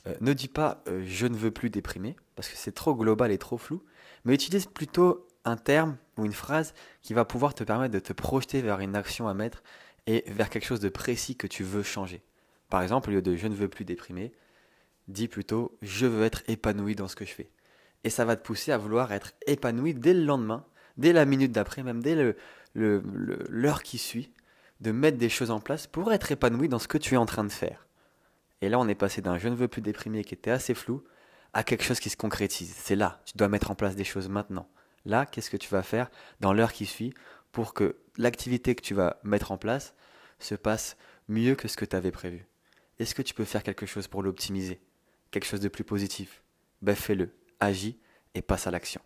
Euh, 0.06 0.14
ne 0.20 0.32
dis 0.32 0.48
pas 0.48 0.82
euh, 0.88 1.02
je 1.06 1.26
ne 1.26 1.36
veux 1.36 1.50
plus 1.50 1.70
déprimer, 1.70 2.16
parce 2.34 2.48
que 2.48 2.56
c'est 2.56 2.72
trop 2.72 2.94
global 2.94 3.30
et 3.30 3.38
trop 3.38 3.58
flou, 3.58 3.82
mais 4.24 4.34
utilise 4.34 4.66
plutôt 4.66 5.28
un 5.44 5.56
terme 5.56 5.96
ou 6.16 6.24
une 6.24 6.32
phrase 6.32 6.74
qui 7.02 7.14
va 7.14 7.24
pouvoir 7.24 7.54
te 7.54 7.64
permettre 7.64 7.94
de 7.94 7.98
te 7.98 8.12
projeter 8.12 8.62
vers 8.62 8.80
une 8.80 8.96
action 8.96 9.28
à 9.28 9.34
mettre 9.34 9.62
et 10.06 10.24
vers 10.26 10.50
quelque 10.50 10.64
chose 10.64 10.80
de 10.80 10.88
précis 10.88 11.36
que 11.36 11.46
tu 11.46 11.62
veux 11.62 11.82
changer. 11.82 12.22
Par 12.68 12.82
exemple, 12.82 13.10
au 13.10 13.12
lieu 13.12 13.22
de 13.22 13.36
je 13.36 13.46
ne 13.46 13.54
veux 13.54 13.68
plus 13.68 13.84
déprimer, 13.84 14.32
dis 15.08 15.28
plutôt 15.28 15.76
je 15.82 16.06
veux 16.06 16.24
être 16.24 16.42
épanoui 16.48 16.94
dans 16.94 17.08
ce 17.08 17.16
que 17.16 17.24
je 17.24 17.32
fais. 17.32 17.50
Et 18.04 18.10
ça 18.10 18.24
va 18.24 18.34
te 18.36 18.42
pousser 18.42 18.72
à 18.72 18.78
vouloir 18.78 19.12
être 19.12 19.32
épanoui 19.46 19.94
dès 19.94 20.14
le 20.14 20.24
lendemain, 20.24 20.64
dès 20.96 21.12
la 21.12 21.24
minute 21.24 21.52
d'après, 21.52 21.82
même 21.82 22.02
dès 22.02 22.34
l'heure 22.74 23.82
qui 23.82 23.98
suit, 23.98 24.32
de 24.80 24.90
mettre 24.90 25.18
des 25.18 25.28
choses 25.28 25.52
en 25.52 25.60
place 25.60 25.86
pour 25.86 26.12
être 26.12 26.32
épanoui 26.32 26.68
dans 26.68 26.80
ce 26.80 26.88
que 26.88 26.98
tu 26.98 27.14
es 27.14 27.18
en 27.18 27.26
train 27.26 27.44
de 27.44 27.52
faire. 27.52 27.86
Et 28.62 28.68
là, 28.68 28.78
on 28.78 28.88
est 28.88 28.94
passé 28.94 29.20
d'un 29.20 29.38
je 29.38 29.48
ne 29.48 29.56
veux 29.56 29.68
plus 29.68 29.82
déprimer 29.82 30.24
qui 30.24 30.34
était 30.34 30.52
assez 30.52 30.72
flou 30.72 31.04
à 31.52 31.64
quelque 31.64 31.84
chose 31.84 32.00
qui 32.00 32.08
se 32.08 32.16
concrétise. 32.16 32.72
C'est 32.78 32.94
là, 32.94 33.20
tu 33.26 33.36
dois 33.36 33.48
mettre 33.48 33.70
en 33.72 33.74
place 33.74 33.96
des 33.96 34.04
choses 34.04 34.28
maintenant. 34.28 34.68
Là, 35.04 35.26
qu'est-ce 35.26 35.50
que 35.50 35.56
tu 35.56 35.68
vas 35.68 35.82
faire 35.82 36.10
dans 36.40 36.52
l'heure 36.52 36.72
qui 36.72 36.86
suit 36.86 37.12
pour 37.50 37.74
que 37.74 37.96
l'activité 38.16 38.74
que 38.76 38.80
tu 38.80 38.94
vas 38.94 39.18
mettre 39.24 39.50
en 39.50 39.58
place 39.58 39.94
se 40.38 40.54
passe 40.54 40.96
mieux 41.28 41.56
que 41.56 41.66
ce 41.66 41.76
que 41.76 41.84
tu 41.84 41.96
avais 41.96 42.12
prévu? 42.12 42.46
Est-ce 43.00 43.16
que 43.16 43.22
tu 43.22 43.34
peux 43.34 43.44
faire 43.44 43.64
quelque 43.64 43.84
chose 43.84 44.06
pour 44.06 44.22
l'optimiser? 44.22 44.80
Quelque 45.32 45.46
chose 45.46 45.60
de 45.60 45.68
plus 45.68 45.84
positif? 45.84 46.42
Ben 46.82 46.94
fais-le, 46.94 47.34
agis 47.58 47.98
et 48.34 48.42
passe 48.42 48.68
à 48.68 48.70
l'action. 48.70 49.00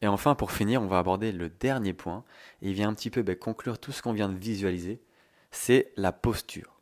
Et 0.00 0.06
enfin, 0.06 0.34
pour 0.34 0.52
finir, 0.52 0.80
on 0.80 0.86
va 0.86 0.98
aborder 0.98 1.32
le 1.32 1.50
dernier 1.50 1.92
point, 1.92 2.24
et 2.62 2.68
il 2.68 2.74
vient 2.74 2.88
un 2.88 2.94
petit 2.94 3.10
peu 3.10 3.22
ben, 3.22 3.36
conclure 3.36 3.78
tout 3.78 3.92
ce 3.92 4.00
qu'on 4.02 4.12
vient 4.12 4.28
de 4.28 4.38
visualiser, 4.38 5.02
c'est 5.50 5.92
la 5.96 6.12
posture. 6.12 6.75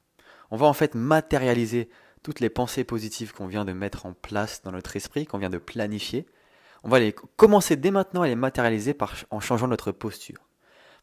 On 0.54 0.56
va 0.56 0.66
en 0.66 0.72
fait 0.72 0.94
matérialiser 0.94 1.88
toutes 2.22 2.38
les 2.38 2.48
pensées 2.48 2.84
positives 2.84 3.32
qu'on 3.32 3.48
vient 3.48 3.64
de 3.64 3.72
mettre 3.72 4.06
en 4.06 4.12
place 4.12 4.62
dans 4.62 4.70
notre 4.70 4.94
esprit, 4.94 5.26
qu'on 5.26 5.38
vient 5.38 5.50
de 5.50 5.58
planifier. 5.58 6.26
On 6.84 6.88
va 6.88 7.00
les 7.00 7.12
commencer 7.12 7.74
dès 7.74 7.90
maintenant 7.90 8.22
à 8.22 8.28
les 8.28 8.36
matérialiser 8.36 8.96
en 9.30 9.40
changeant 9.40 9.66
notre 9.66 9.90
posture. 9.90 10.38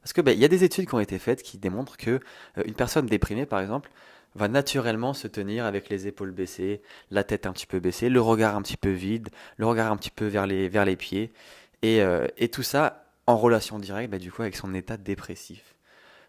Parce 0.01 0.13
que 0.13 0.21
ben, 0.21 0.31
il 0.31 0.39
y 0.39 0.45
a 0.45 0.47
des 0.47 0.63
études 0.63 0.87
qui 0.87 0.95
ont 0.95 1.01
été 1.01 1.19
faites 1.19 1.43
qui 1.43 1.57
démontrent 1.57 1.97
que 1.97 2.21
euh, 2.57 2.63
une 2.63 2.75
personne 2.75 3.07
déprimée, 3.07 3.45
par 3.45 3.59
exemple, 3.59 3.91
va 4.35 4.47
naturellement 4.47 5.13
se 5.13 5.27
tenir 5.27 5.65
avec 5.65 5.89
les 5.89 6.07
épaules 6.07 6.31
baissées, 6.31 6.81
la 7.09 7.25
tête 7.25 7.45
un 7.45 7.51
petit 7.51 7.67
peu 7.67 7.81
baissée, 7.81 8.07
le 8.07 8.21
regard 8.21 8.55
un 8.55 8.61
petit 8.61 8.77
peu 8.77 8.91
vide, 8.91 9.27
le 9.57 9.65
regard 9.65 9.91
un 9.91 9.97
petit 9.97 10.11
peu 10.11 10.27
vers 10.27 10.47
les, 10.47 10.69
vers 10.69 10.85
les 10.85 10.95
pieds, 10.95 11.33
et, 11.81 12.01
euh, 12.01 12.25
et 12.37 12.47
tout 12.47 12.63
ça 12.63 13.03
en 13.27 13.35
relation 13.35 13.79
directe, 13.79 14.11
ben, 14.11 14.17
du 14.17 14.31
coup, 14.31 14.43
avec 14.43 14.55
son 14.55 14.73
état 14.73 14.95
dépressif. 14.95 15.75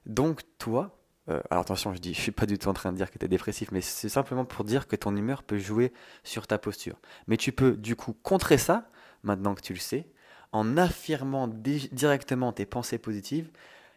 Donc 0.06 0.40
toi, 0.58 0.98
euh, 1.28 1.40
alors 1.50 1.62
attention, 1.62 1.94
je 1.94 1.98
dis, 1.98 2.14
je 2.14 2.20
suis 2.20 2.32
pas 2.32 2.46
du 2.46 2.58
tout 2.58 2.68
en 2.68 2.74
train 2.74 2.92
de 2.92 2.96
dire 2.96 3.10
que 3.10 3.18
tu 3.18 3.24
es 3.24 3.28
dépressif, 3.28 3.70
mais 3.72 3.80
c'est 3.80 4.08
simplement 4.08 4.44
pour 4.44 4.64
dire 4.64 4.86
que 4.86 4.96
ton 4.96 5.16
humeur 5.16 5.42
peut 5.42 5.58
jouer 5.58 5.92
sur 6.24 6.46
ta 6.46 6.58
posture. 6.58 6.98
Mais 7.26 7.36
tu 7.36 7.52
peux 7.52 7.72
du 7.72 7.96
coup 7.96 8.14
contrer 8.22 8.58
ça, 8.58 8.88
maintenant 9.22 9.54
que 9.54 9.62
tu 9.62 9.72
le 9.72 9.78
sais, 9.78 10.06
en 10.52 10.76
affirmant 10.76 11.48
directement 11.48 12.52
tes 12.52 12.66
pensées 12.66 12.98
positives 12.98 13.50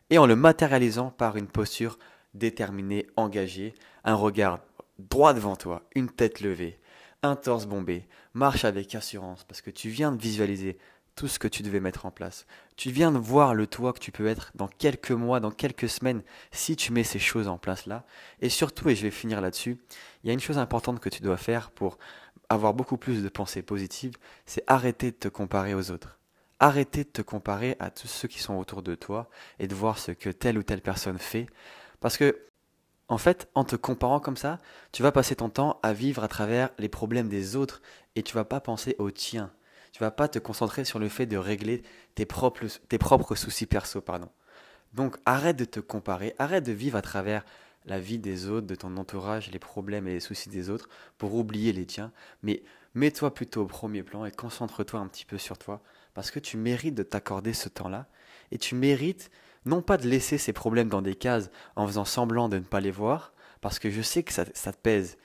et 0.09 0.17
en 0.17 0.25
le 0.25 0.35
matérialisant 0.35 1.09
par 1.09 1.35
une 1.35 1.47
posture 1.47 1.99
déterminée, 2.33 3.07
engagée, 3.15 3.73
un 4.03 4.15
regard 4.15 4.59
droit 4.99 5.33
devant 5.33 5.55
toi, 5.55 5.83
une 5.95 6.09
tête 6.09 6.41
levée, 6.41 6.79
un 7.23 7.35
torse 7.35 7.65
bombé, 7.65 8.07
marche 8.33 8.65
avec 8.65 8.93
assurance 8.95 9.43
parce 9.43 9.61
que 9.61 9.71
tu 9.71 9.89
viens 9.89 10.11
de 10.11 10.21
visualiser 10.21 10.77
tout 11.15 11.27
ce 11.27 11.39
que 11.39 11.47
tu 11.47 11.63
devais 11.63 11.79
mettre 11.79 12.05
en 12.05 12.11
place. 12.11 12.45
Tu 12.75 12.91
viens 12.91 13.11
de 13.11 13.17
voir 13.17 13.53
le 13.53 13.67
toi 13.67 13.93
que 13.93 13.99
tu 13.99 14.11
peux 14.11 14.27
être 14.27 14.51
dans 14.55 14.67
quelques 14.67 15.11
mois, 15.11 15.39
dans 15.39 15.51
quelques 15.51 15.89
semaines, 15.89 16.23
si 16.51 16.75
tu 16.75 16.91
mets 16.91 17.03
ces 17.03 17.19
choses 17.19 17.47
en 17.47 17.57
place 17.57 17.85
là. 17.85 18.05
Et 18.41 18.49
surtout, 18.49 18.89
et 18.89 18.95
je 18.95 19.03
vais 19.03 19.11
finir 19.11 19.39
là-dessus, 19.41 19.77
il 20.23 20.27
y 20.27 20.29
a 20.29 20.33
une 20.33 20.39
chose 20.39 20.57
importante 20.57 20.99
que 20.99 21.09
tu 21.09 21.21
dois 21.21 21.37
faire 21.37 21.71
pour 21.71 21.97
avoir 22.49 22.73
beaucoup 22.73 22.97
plus 22.97 23.23
de 23.23 23.29
pensées 23.29 23.61
positives, 23.61 24.15
c'est 24.45 24.63
arrêter 24.67 25.11
de 25.11 25.15
te 25.15 25.27
comparer 25.27 25.73
aux 25.73 25.91
autres. 25.91 26.19
Arrêter 26.59 27.03
de 27.03 27.09
te 27.09 27.21
comparer 27.21 27.75
à 27.79 27.89
tous 27.89 28.07
ceux 28.07 28.27
qui 28.27 28.39
sont 28.39 28.55
autour 28.55 28.81
de 28.81 28.95
toi 28.95 29.29
et 29.59 29.67
de 29.67 29.75
voir 29.75 29.97
ce 29.97 30.11
que 30.11 30.29
telle 30.29 30.57
ou 30.57 30.63
telle 30.63 30.81
personne 30.81 31.17
fait. 31.17 31.47
Parce 31.99 32.17
que, 32.17 32.37
en 33.07 33.17
fait, 33.17 33.49
en 33.55 33.63
te 33.63 33.75
comparant 33.75 34.19
comme 34.19 34.37
ça, 34.37 34.59
tu 34.91 35.03
vas 35.03 35.11
passer 35.11 35.35
ton 35.35 35.49
temps 35.49 35.79
à 35.83 35.93
vivre 35.93 36.23
à 36.23 36.27
travers 36.27 36.69
les 36.77 36.89
problèmes 36.89 37.29
des 37.29 37.55
autres 37.55 37.81
et 38.15 38.23
tu 38.23 38.33
vas 38.33 38.45
pas 38.45 38.59
penser 38.59 38.95
aux 38.99 39.11
tiens. 39.11 39.51
Tu 39.95 40.01
vas 40.01 40.11
pas 40.11 40.27
te 40.27 40.39
concentrer 40.39 40.83
sur 40.83 40.99
le 40.99 41.07
fait 41.07 41.25
de 41.25 41.37
régler 41.37 41.81
tes 42.15 42.25
propres, 42.25 42.65
tes 42.89 42.97
propres 42.97 43.33
soucis 43.33 43.65
perso. 43.65 44.03
Donc 44.93 45.15
arrête 45.25 45.55
de 45.55 45.63
te 45.63 45.79
comparer, 45.79 46.35
arrête 46.37 46.65
de 46.65 46.73
vivre 46.73 46.97
à 46.97 47.01
travers 47.01 47.45
la 47.85 47.97
vie 47.97 48.19
des 48.19 48.49
autres, 48.49 48.67
de 48.67 48.75
ton 48.75 48.97
entourage, 48.97 49.51
les 49.51 49.57
problèmes 49.57 50.09
et 50.09 50.15
les 50.15 50.19
soucis 50.19 50.49
des 50.49 50.69
autres 50.69 50.89
pour 51.17 51.33
oublier 51.35 51.71
les 51.71 51.85
tiens, 51.85 52.11
mais 52.43 52.61
mets-toi 52.93 53.33
plutôt 53.33 53.61
au 53.61 53.67
premier 53.67 54.03
plan 54.03 54.25
et 54.25 54.31
concentre-toi 54.31 54.99
un 54.99 55.07
petit 55.07 55.23
peu 55.23 55.37
sur 55.37 55.57
toi 55.57 55.81
parce 56.13 56.29
que 56.29 56.39
tu 56.39 56.57
mérites 56.57 56.95
de 56.95 57.03
t'accorder 57.03 57.53
ce 57.53 57.69
temps-là 57.69 58.09
et 58.51 58.57
tu 58.57 58.75
mérites 58.75 59.31
non 59.63 59.81
pas 59.81 59.95
de 59.95 60.09
laisser 60.09 60.37
ces 60.37 60.51
problèmes 60.51 60.89
dans 60.89 61.01
des 61.01 61.15
cases 61.15 61.49
en 61.77 61.87
faisant 61.87 62.03
semblant 62.03 62.49
de 62.49 62.57
ne 62.57 62.65
pas 62.65 62.81
les 62.81 62.91
voir 62.91 63.31
parce 63.61 63.79
que 63.79 63.89
je 63.89 64.01
sais 64.01 64.23
que 64.23 64.33
ça, 64.33 64.43
te 64.43 64.77
pèse 64.77 65.17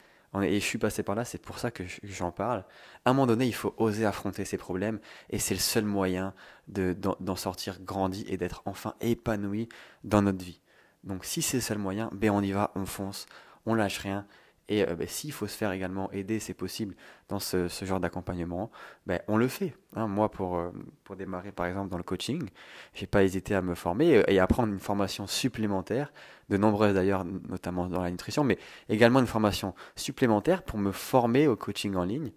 et 0.43 0.61
je 0.61 0.65
suis 0.65 0.79
passé 0.79 1.03
par 1.03 1.17
là, 1.17 1.25
c'est 1.25 1.43
pour 1.43 1.59
ça 1.59 1.71
que 1.71 1.83
j'en 2.05 2.31
parle. 2.31 2.65
À 3.05 3.11
un 3.11 3.13
moment 3.13 3.27
donné, 3.27 3.47
il 3.47 3.55
faut 3.55 3.75
oser 3.79 4.07
affronter 4.07 4.45
ces 4.45 4.59
problèmes 4.59 5.01
et 5.29 5.39
c'est 5.39 5.55
le 5.55 5.61
seul 5.61 5.85
moyen 5.85 6.35
d'en 6.69 7.37
sortir 7.37 7.81
grandi 7.81 8.25
et 8.29 8.37
d'être 8.37 8.63
enfin 8.65 8.95
épanoui 9.01 9.69
dans 10.05 10.23
notre 10.23 10.45
vie. 10.45 10.61
Donc 11.03 11.25
si 11.25 11.43
c'est 11.43 11.57
le 11.57 11.63
seul 11.63 11.79
moyen, 11.79 12.11
ben 12.13 12.31
on 12.31 12.43
y 12.43 12.53
va, 12.53 12.71
on 12.77 12.87
fonce, 12.87 13.27
on 13.67 13.75
lâche 13.75 13.99
rien. 13.99 14.27
Et 14.71 14.89
euh, 14.89 14.95
ben, 14.95 15.07
s'il 15.09 15.33
faut 15.33 15.49
se 15.49 15.57
faire 15.57 15.73
également 15.73 16.11
aider, 16.13 16.39
c'est 16.39 16.55
possible 16.55 16.95
dans 17.29 17.41
ce, 17.41 17.69
genre 17.83 17.99
d'accompagnement, 17.99 18.71
ben, 19.05 19.21
on 19.27 19.37
le 19.37 19.49
fait. 19.49 19.75
Hein. 19.97 20.07
Moi, 20.07 20.31
pour, 20.31 20.57
euh, 20.57 20.71
pour 21.03 21.17
démarrer 21.17 21.51
par 21.51 21.67
exemple 21.67 21.91
dans 21.91 21.97
le 21.97 22.05
coaching, 22.05 22.49
j'ai 22.95 23.07
pas 23.07 23.25
hésité 23.25 23.57
à 23.57 23.63
me 23.63 23.75
former 23.75 24.23
et 24.29 24.39
à 24.39 24.47
prendre 24.47 24.73
une 24.73 24.79
formation 24.79 25.27
supplémentaire, 25.27 26.13
de 26.49 26.57
nombreuses 26.57 26.95
d'ailleurs, 26.95 27.25
notamment 27.25 27.89
dans 27.89 28.01
la 28.01 28.13
nutrition, 28.13 28.45
mais 28.45 28.59
également 28.89 29.19
une 29.19 29.27
formation 29.27 29.75
supplémentaire 29.97 30.63
pour 30.63 30.79
me 30.79 30.93
former 30.93 31.49
au 31.49 31.57
coaching 31.57 31.97
en 31.97 32.05
ligne, 32.05 32.31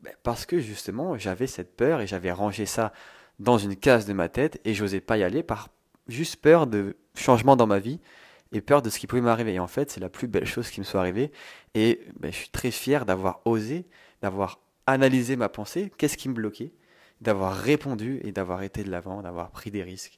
ben, 0.00 0.12
parce 0.22 0.46
que 0.46 0.60
justement 0.60 1.18
j'avais 1.18 1.48
cette 1.48 1.76
peur 1.76 2.00
et 2.00 2.06
j'avais 2.06 2.30
rangé 2.30 2.66
ça 2.66 2.92
dans 3.40 3.58
une 3.58 3.74
case 3.74 4.06
de 4.06 4.12
ma 4.12 4.28
tête 4.28 4.60
et 4.64 4.74
j'osais 4.74 5.00
pas 5.00 5.18
y 5.18 5.24
aller 5.24 5.42
par 5.42 5.70
juste 6.06 6.36
peur 6.36 6.68
de 6.68 6.96
changement 7.16 7.56
dans 7.56 7.66
ma 7.66 7.80
vie 7.80 8.00
et 8.54 8.60
peur 8.60 8.80
de 8.80 8.88
ce 8.88 8.98
qui 8.98 9.06
pouvait 9.06 9.20
m'arriver. 9.20 9.54
Et 9.54 9.58
en 9.58 9.66
fait, 9.66 9.90
c'est 9.90 10.00
la 10.00 10.08
plus 10.08 10.28
belle 10.28 10.46
chose 10.46 10.70
qui 10.70 10.80
me 10.80 10.84
soit 10.84 11.00
arrivée. 11.00 11.30
Et 11.74 12.00
ben, 12.18 12.32
je 12.32 12.36
suis 12.36 12.48
très 12.48 12.70
fier 12.70 13.04
d'avoir 13.04 13.40
osé, 13.44 13.86
d'avoir 14.22 14.60
analysé 14.86 15.36
ma 15.36 15.48
pensée, 15.48 15.92
qu'est-ce 15.98 16.16
qui 16.16 16.28
me 16.28 16.34
bloquait, 16.34 16.72
d'avoir 17.20 17.54
répondu 17.54 18.20
et 18.22 18.32
d'avoir 18.32 18.62
été 18.62 18.84
de 18.84 18.90
l'avant, 18.90 19.22
d'avoir 19.22 19.50
pris 19.50 19.70
des 19.70 19.82
risques 19.82 20.16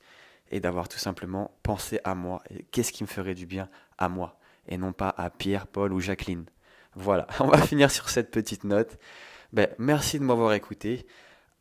et 0.50 0.60
d'avoir 0.60 0.88
tout 0.88 0.98
simplement 0.98 1.56
pensé 1.62 1.98
à 2.04 2.14
moi 2.14 2.42
qu'est-ce 2.70 2.92
qui 2.92 3.02
me 3.02 3.08
ferait 3.08 3.34
du 3.34 3.46
bien 3.46 3.68
à 3.98 4.08
moi 4.08 4.38
et 4.68 4.76
non 4.78 4.92
pas 4.92 5.14
à 5.16 5.30
Pierre, 5.30 5.66
Paul 5.66 5.92
ou 5.92 6.00
Jacqueline. 6.00 6.44
Voilà, 6.94 7.26
on 7.40 7.48
va 7.48 7.58
finir 7.58 7.90
sur 7.90 8.08
cette 8.08 8.30
petite 8.30 8.64
note. 8.64 8.98
Ben, 9.52 9.68
merci 9.78 10.18
de 10.18 10.24
m'avoir 10.24 10.52
écouté. 10.52 11.06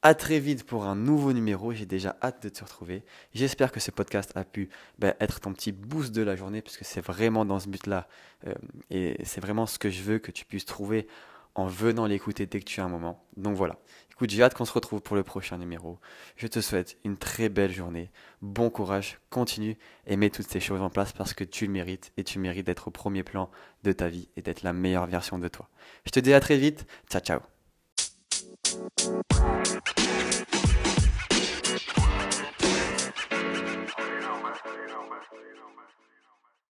À 0.06 0.14
très 0.14 0.38
vite 0.38 0.66
pour 0.66 0.86
un 0.86 0.94
nouveau 0.96 1.34
numéro. 1.34 1.74
J'ai 1.74 1.88
déjà 1.88 2.16
hâte 2.22 2.44
de 2.44 2.50
te 2.50 2.64
retrouver. 2.64 3.04
J'espère 3.34 3.72
que 3.72 3.80
ce 3.80 3.90
podcast 3.90 4.32
a 4.36 4.44
pu 4.44 4.70
ben, 5.00 5.16
être 5.20 5.40
ton 5.40 5.52
petit 5.52 5.72
boost 5.72 6.14
de 6.14 6.22
la 6.22 6.36
journée, 6.36 6.62
puisque 6.62 6.86
c'est 6.86 7.02
vraiment 7.02 7.44
dans 7.44 7.60
ce 7.60 7.68
but-là. 7.68 8.08
Euh, 8.46 8.54
et 8.92 9.18
c'est 9.24 9.42
vraiment 9.42 9.66
ce 9.66 9.80
que 9.80 9.90
je 9.90 10.04
veux 10.04 10.20
que 10.20 10.30
tu 10.30 10.46
puisses 10.46 10.66
trouver 10.66 11.08
en 11.56 11.66
venant 11.66 12.06
l'écouter 12.06 12.46
dès 12.46 12.60
que 12.60 12.66
tu 12.66 12.82
as 12.82 12.86
un 12.86 12.88
moment. 12.88 13.26
Donc 13.36 13.56
voilà. 13.56 13.80
Écoute, 14.12 14.30
j'ai 14.30 14.44
hâte 14.44 14.54
qu'on 14.54 14.66
se 14.66 14.74
retrouve 14.74 15.02
pour 15.02 15.16
le 15.16 15.24
prochain 15.24 15.58
numéro. 15.58 15.98
Je 16.36 16.46
te 16.46 16.62
souhaite 16.62 16.98
une 17.04 17.18
très 17.18 17.50
belle 17.50 17.74
journée. 17.74 18.12
Bon 18.44 18.70
courage, 18.70 19.18
continue 19.32 19.76
et 20.06 20.18
mets 20.18 20.30
toutes 20.30 20.48
ces 20.48 20.60
choses 20.60 20.82
en 20.82 20.92
place 20.92 21.14
parce 21.14 21.34
que 21.34 21.44
tu 21.44 21.66
le 21.66 21.72
mérites 21.72 22.12
et 22.18 22.24
tu 22.24 22.38
mérites 22.38 22.68
d'être 22.68 22.90
au 22.90 22.92
premier 22.92 23.24
plan 23.24 23.50
de 23.82 23.92
ta 23.92 24.08
vie 24.08 24.30
et 24.38 24.44
d'être 24.44 24.62
la 24.62 24.72
meilleure 24.72 25.08
version 25.08 25.40
de 25.40 25.48
toi. 25.48 25.68
Je 26.06 26.12
te 26.12 26.20
dis 26.20 26.32
à 26.32 26.40
très 26.40 26.58
vite. 26.58 26.86
Ciao, 27.10 27.22
ciao. 27.22 27.55
Música 28.66 30.05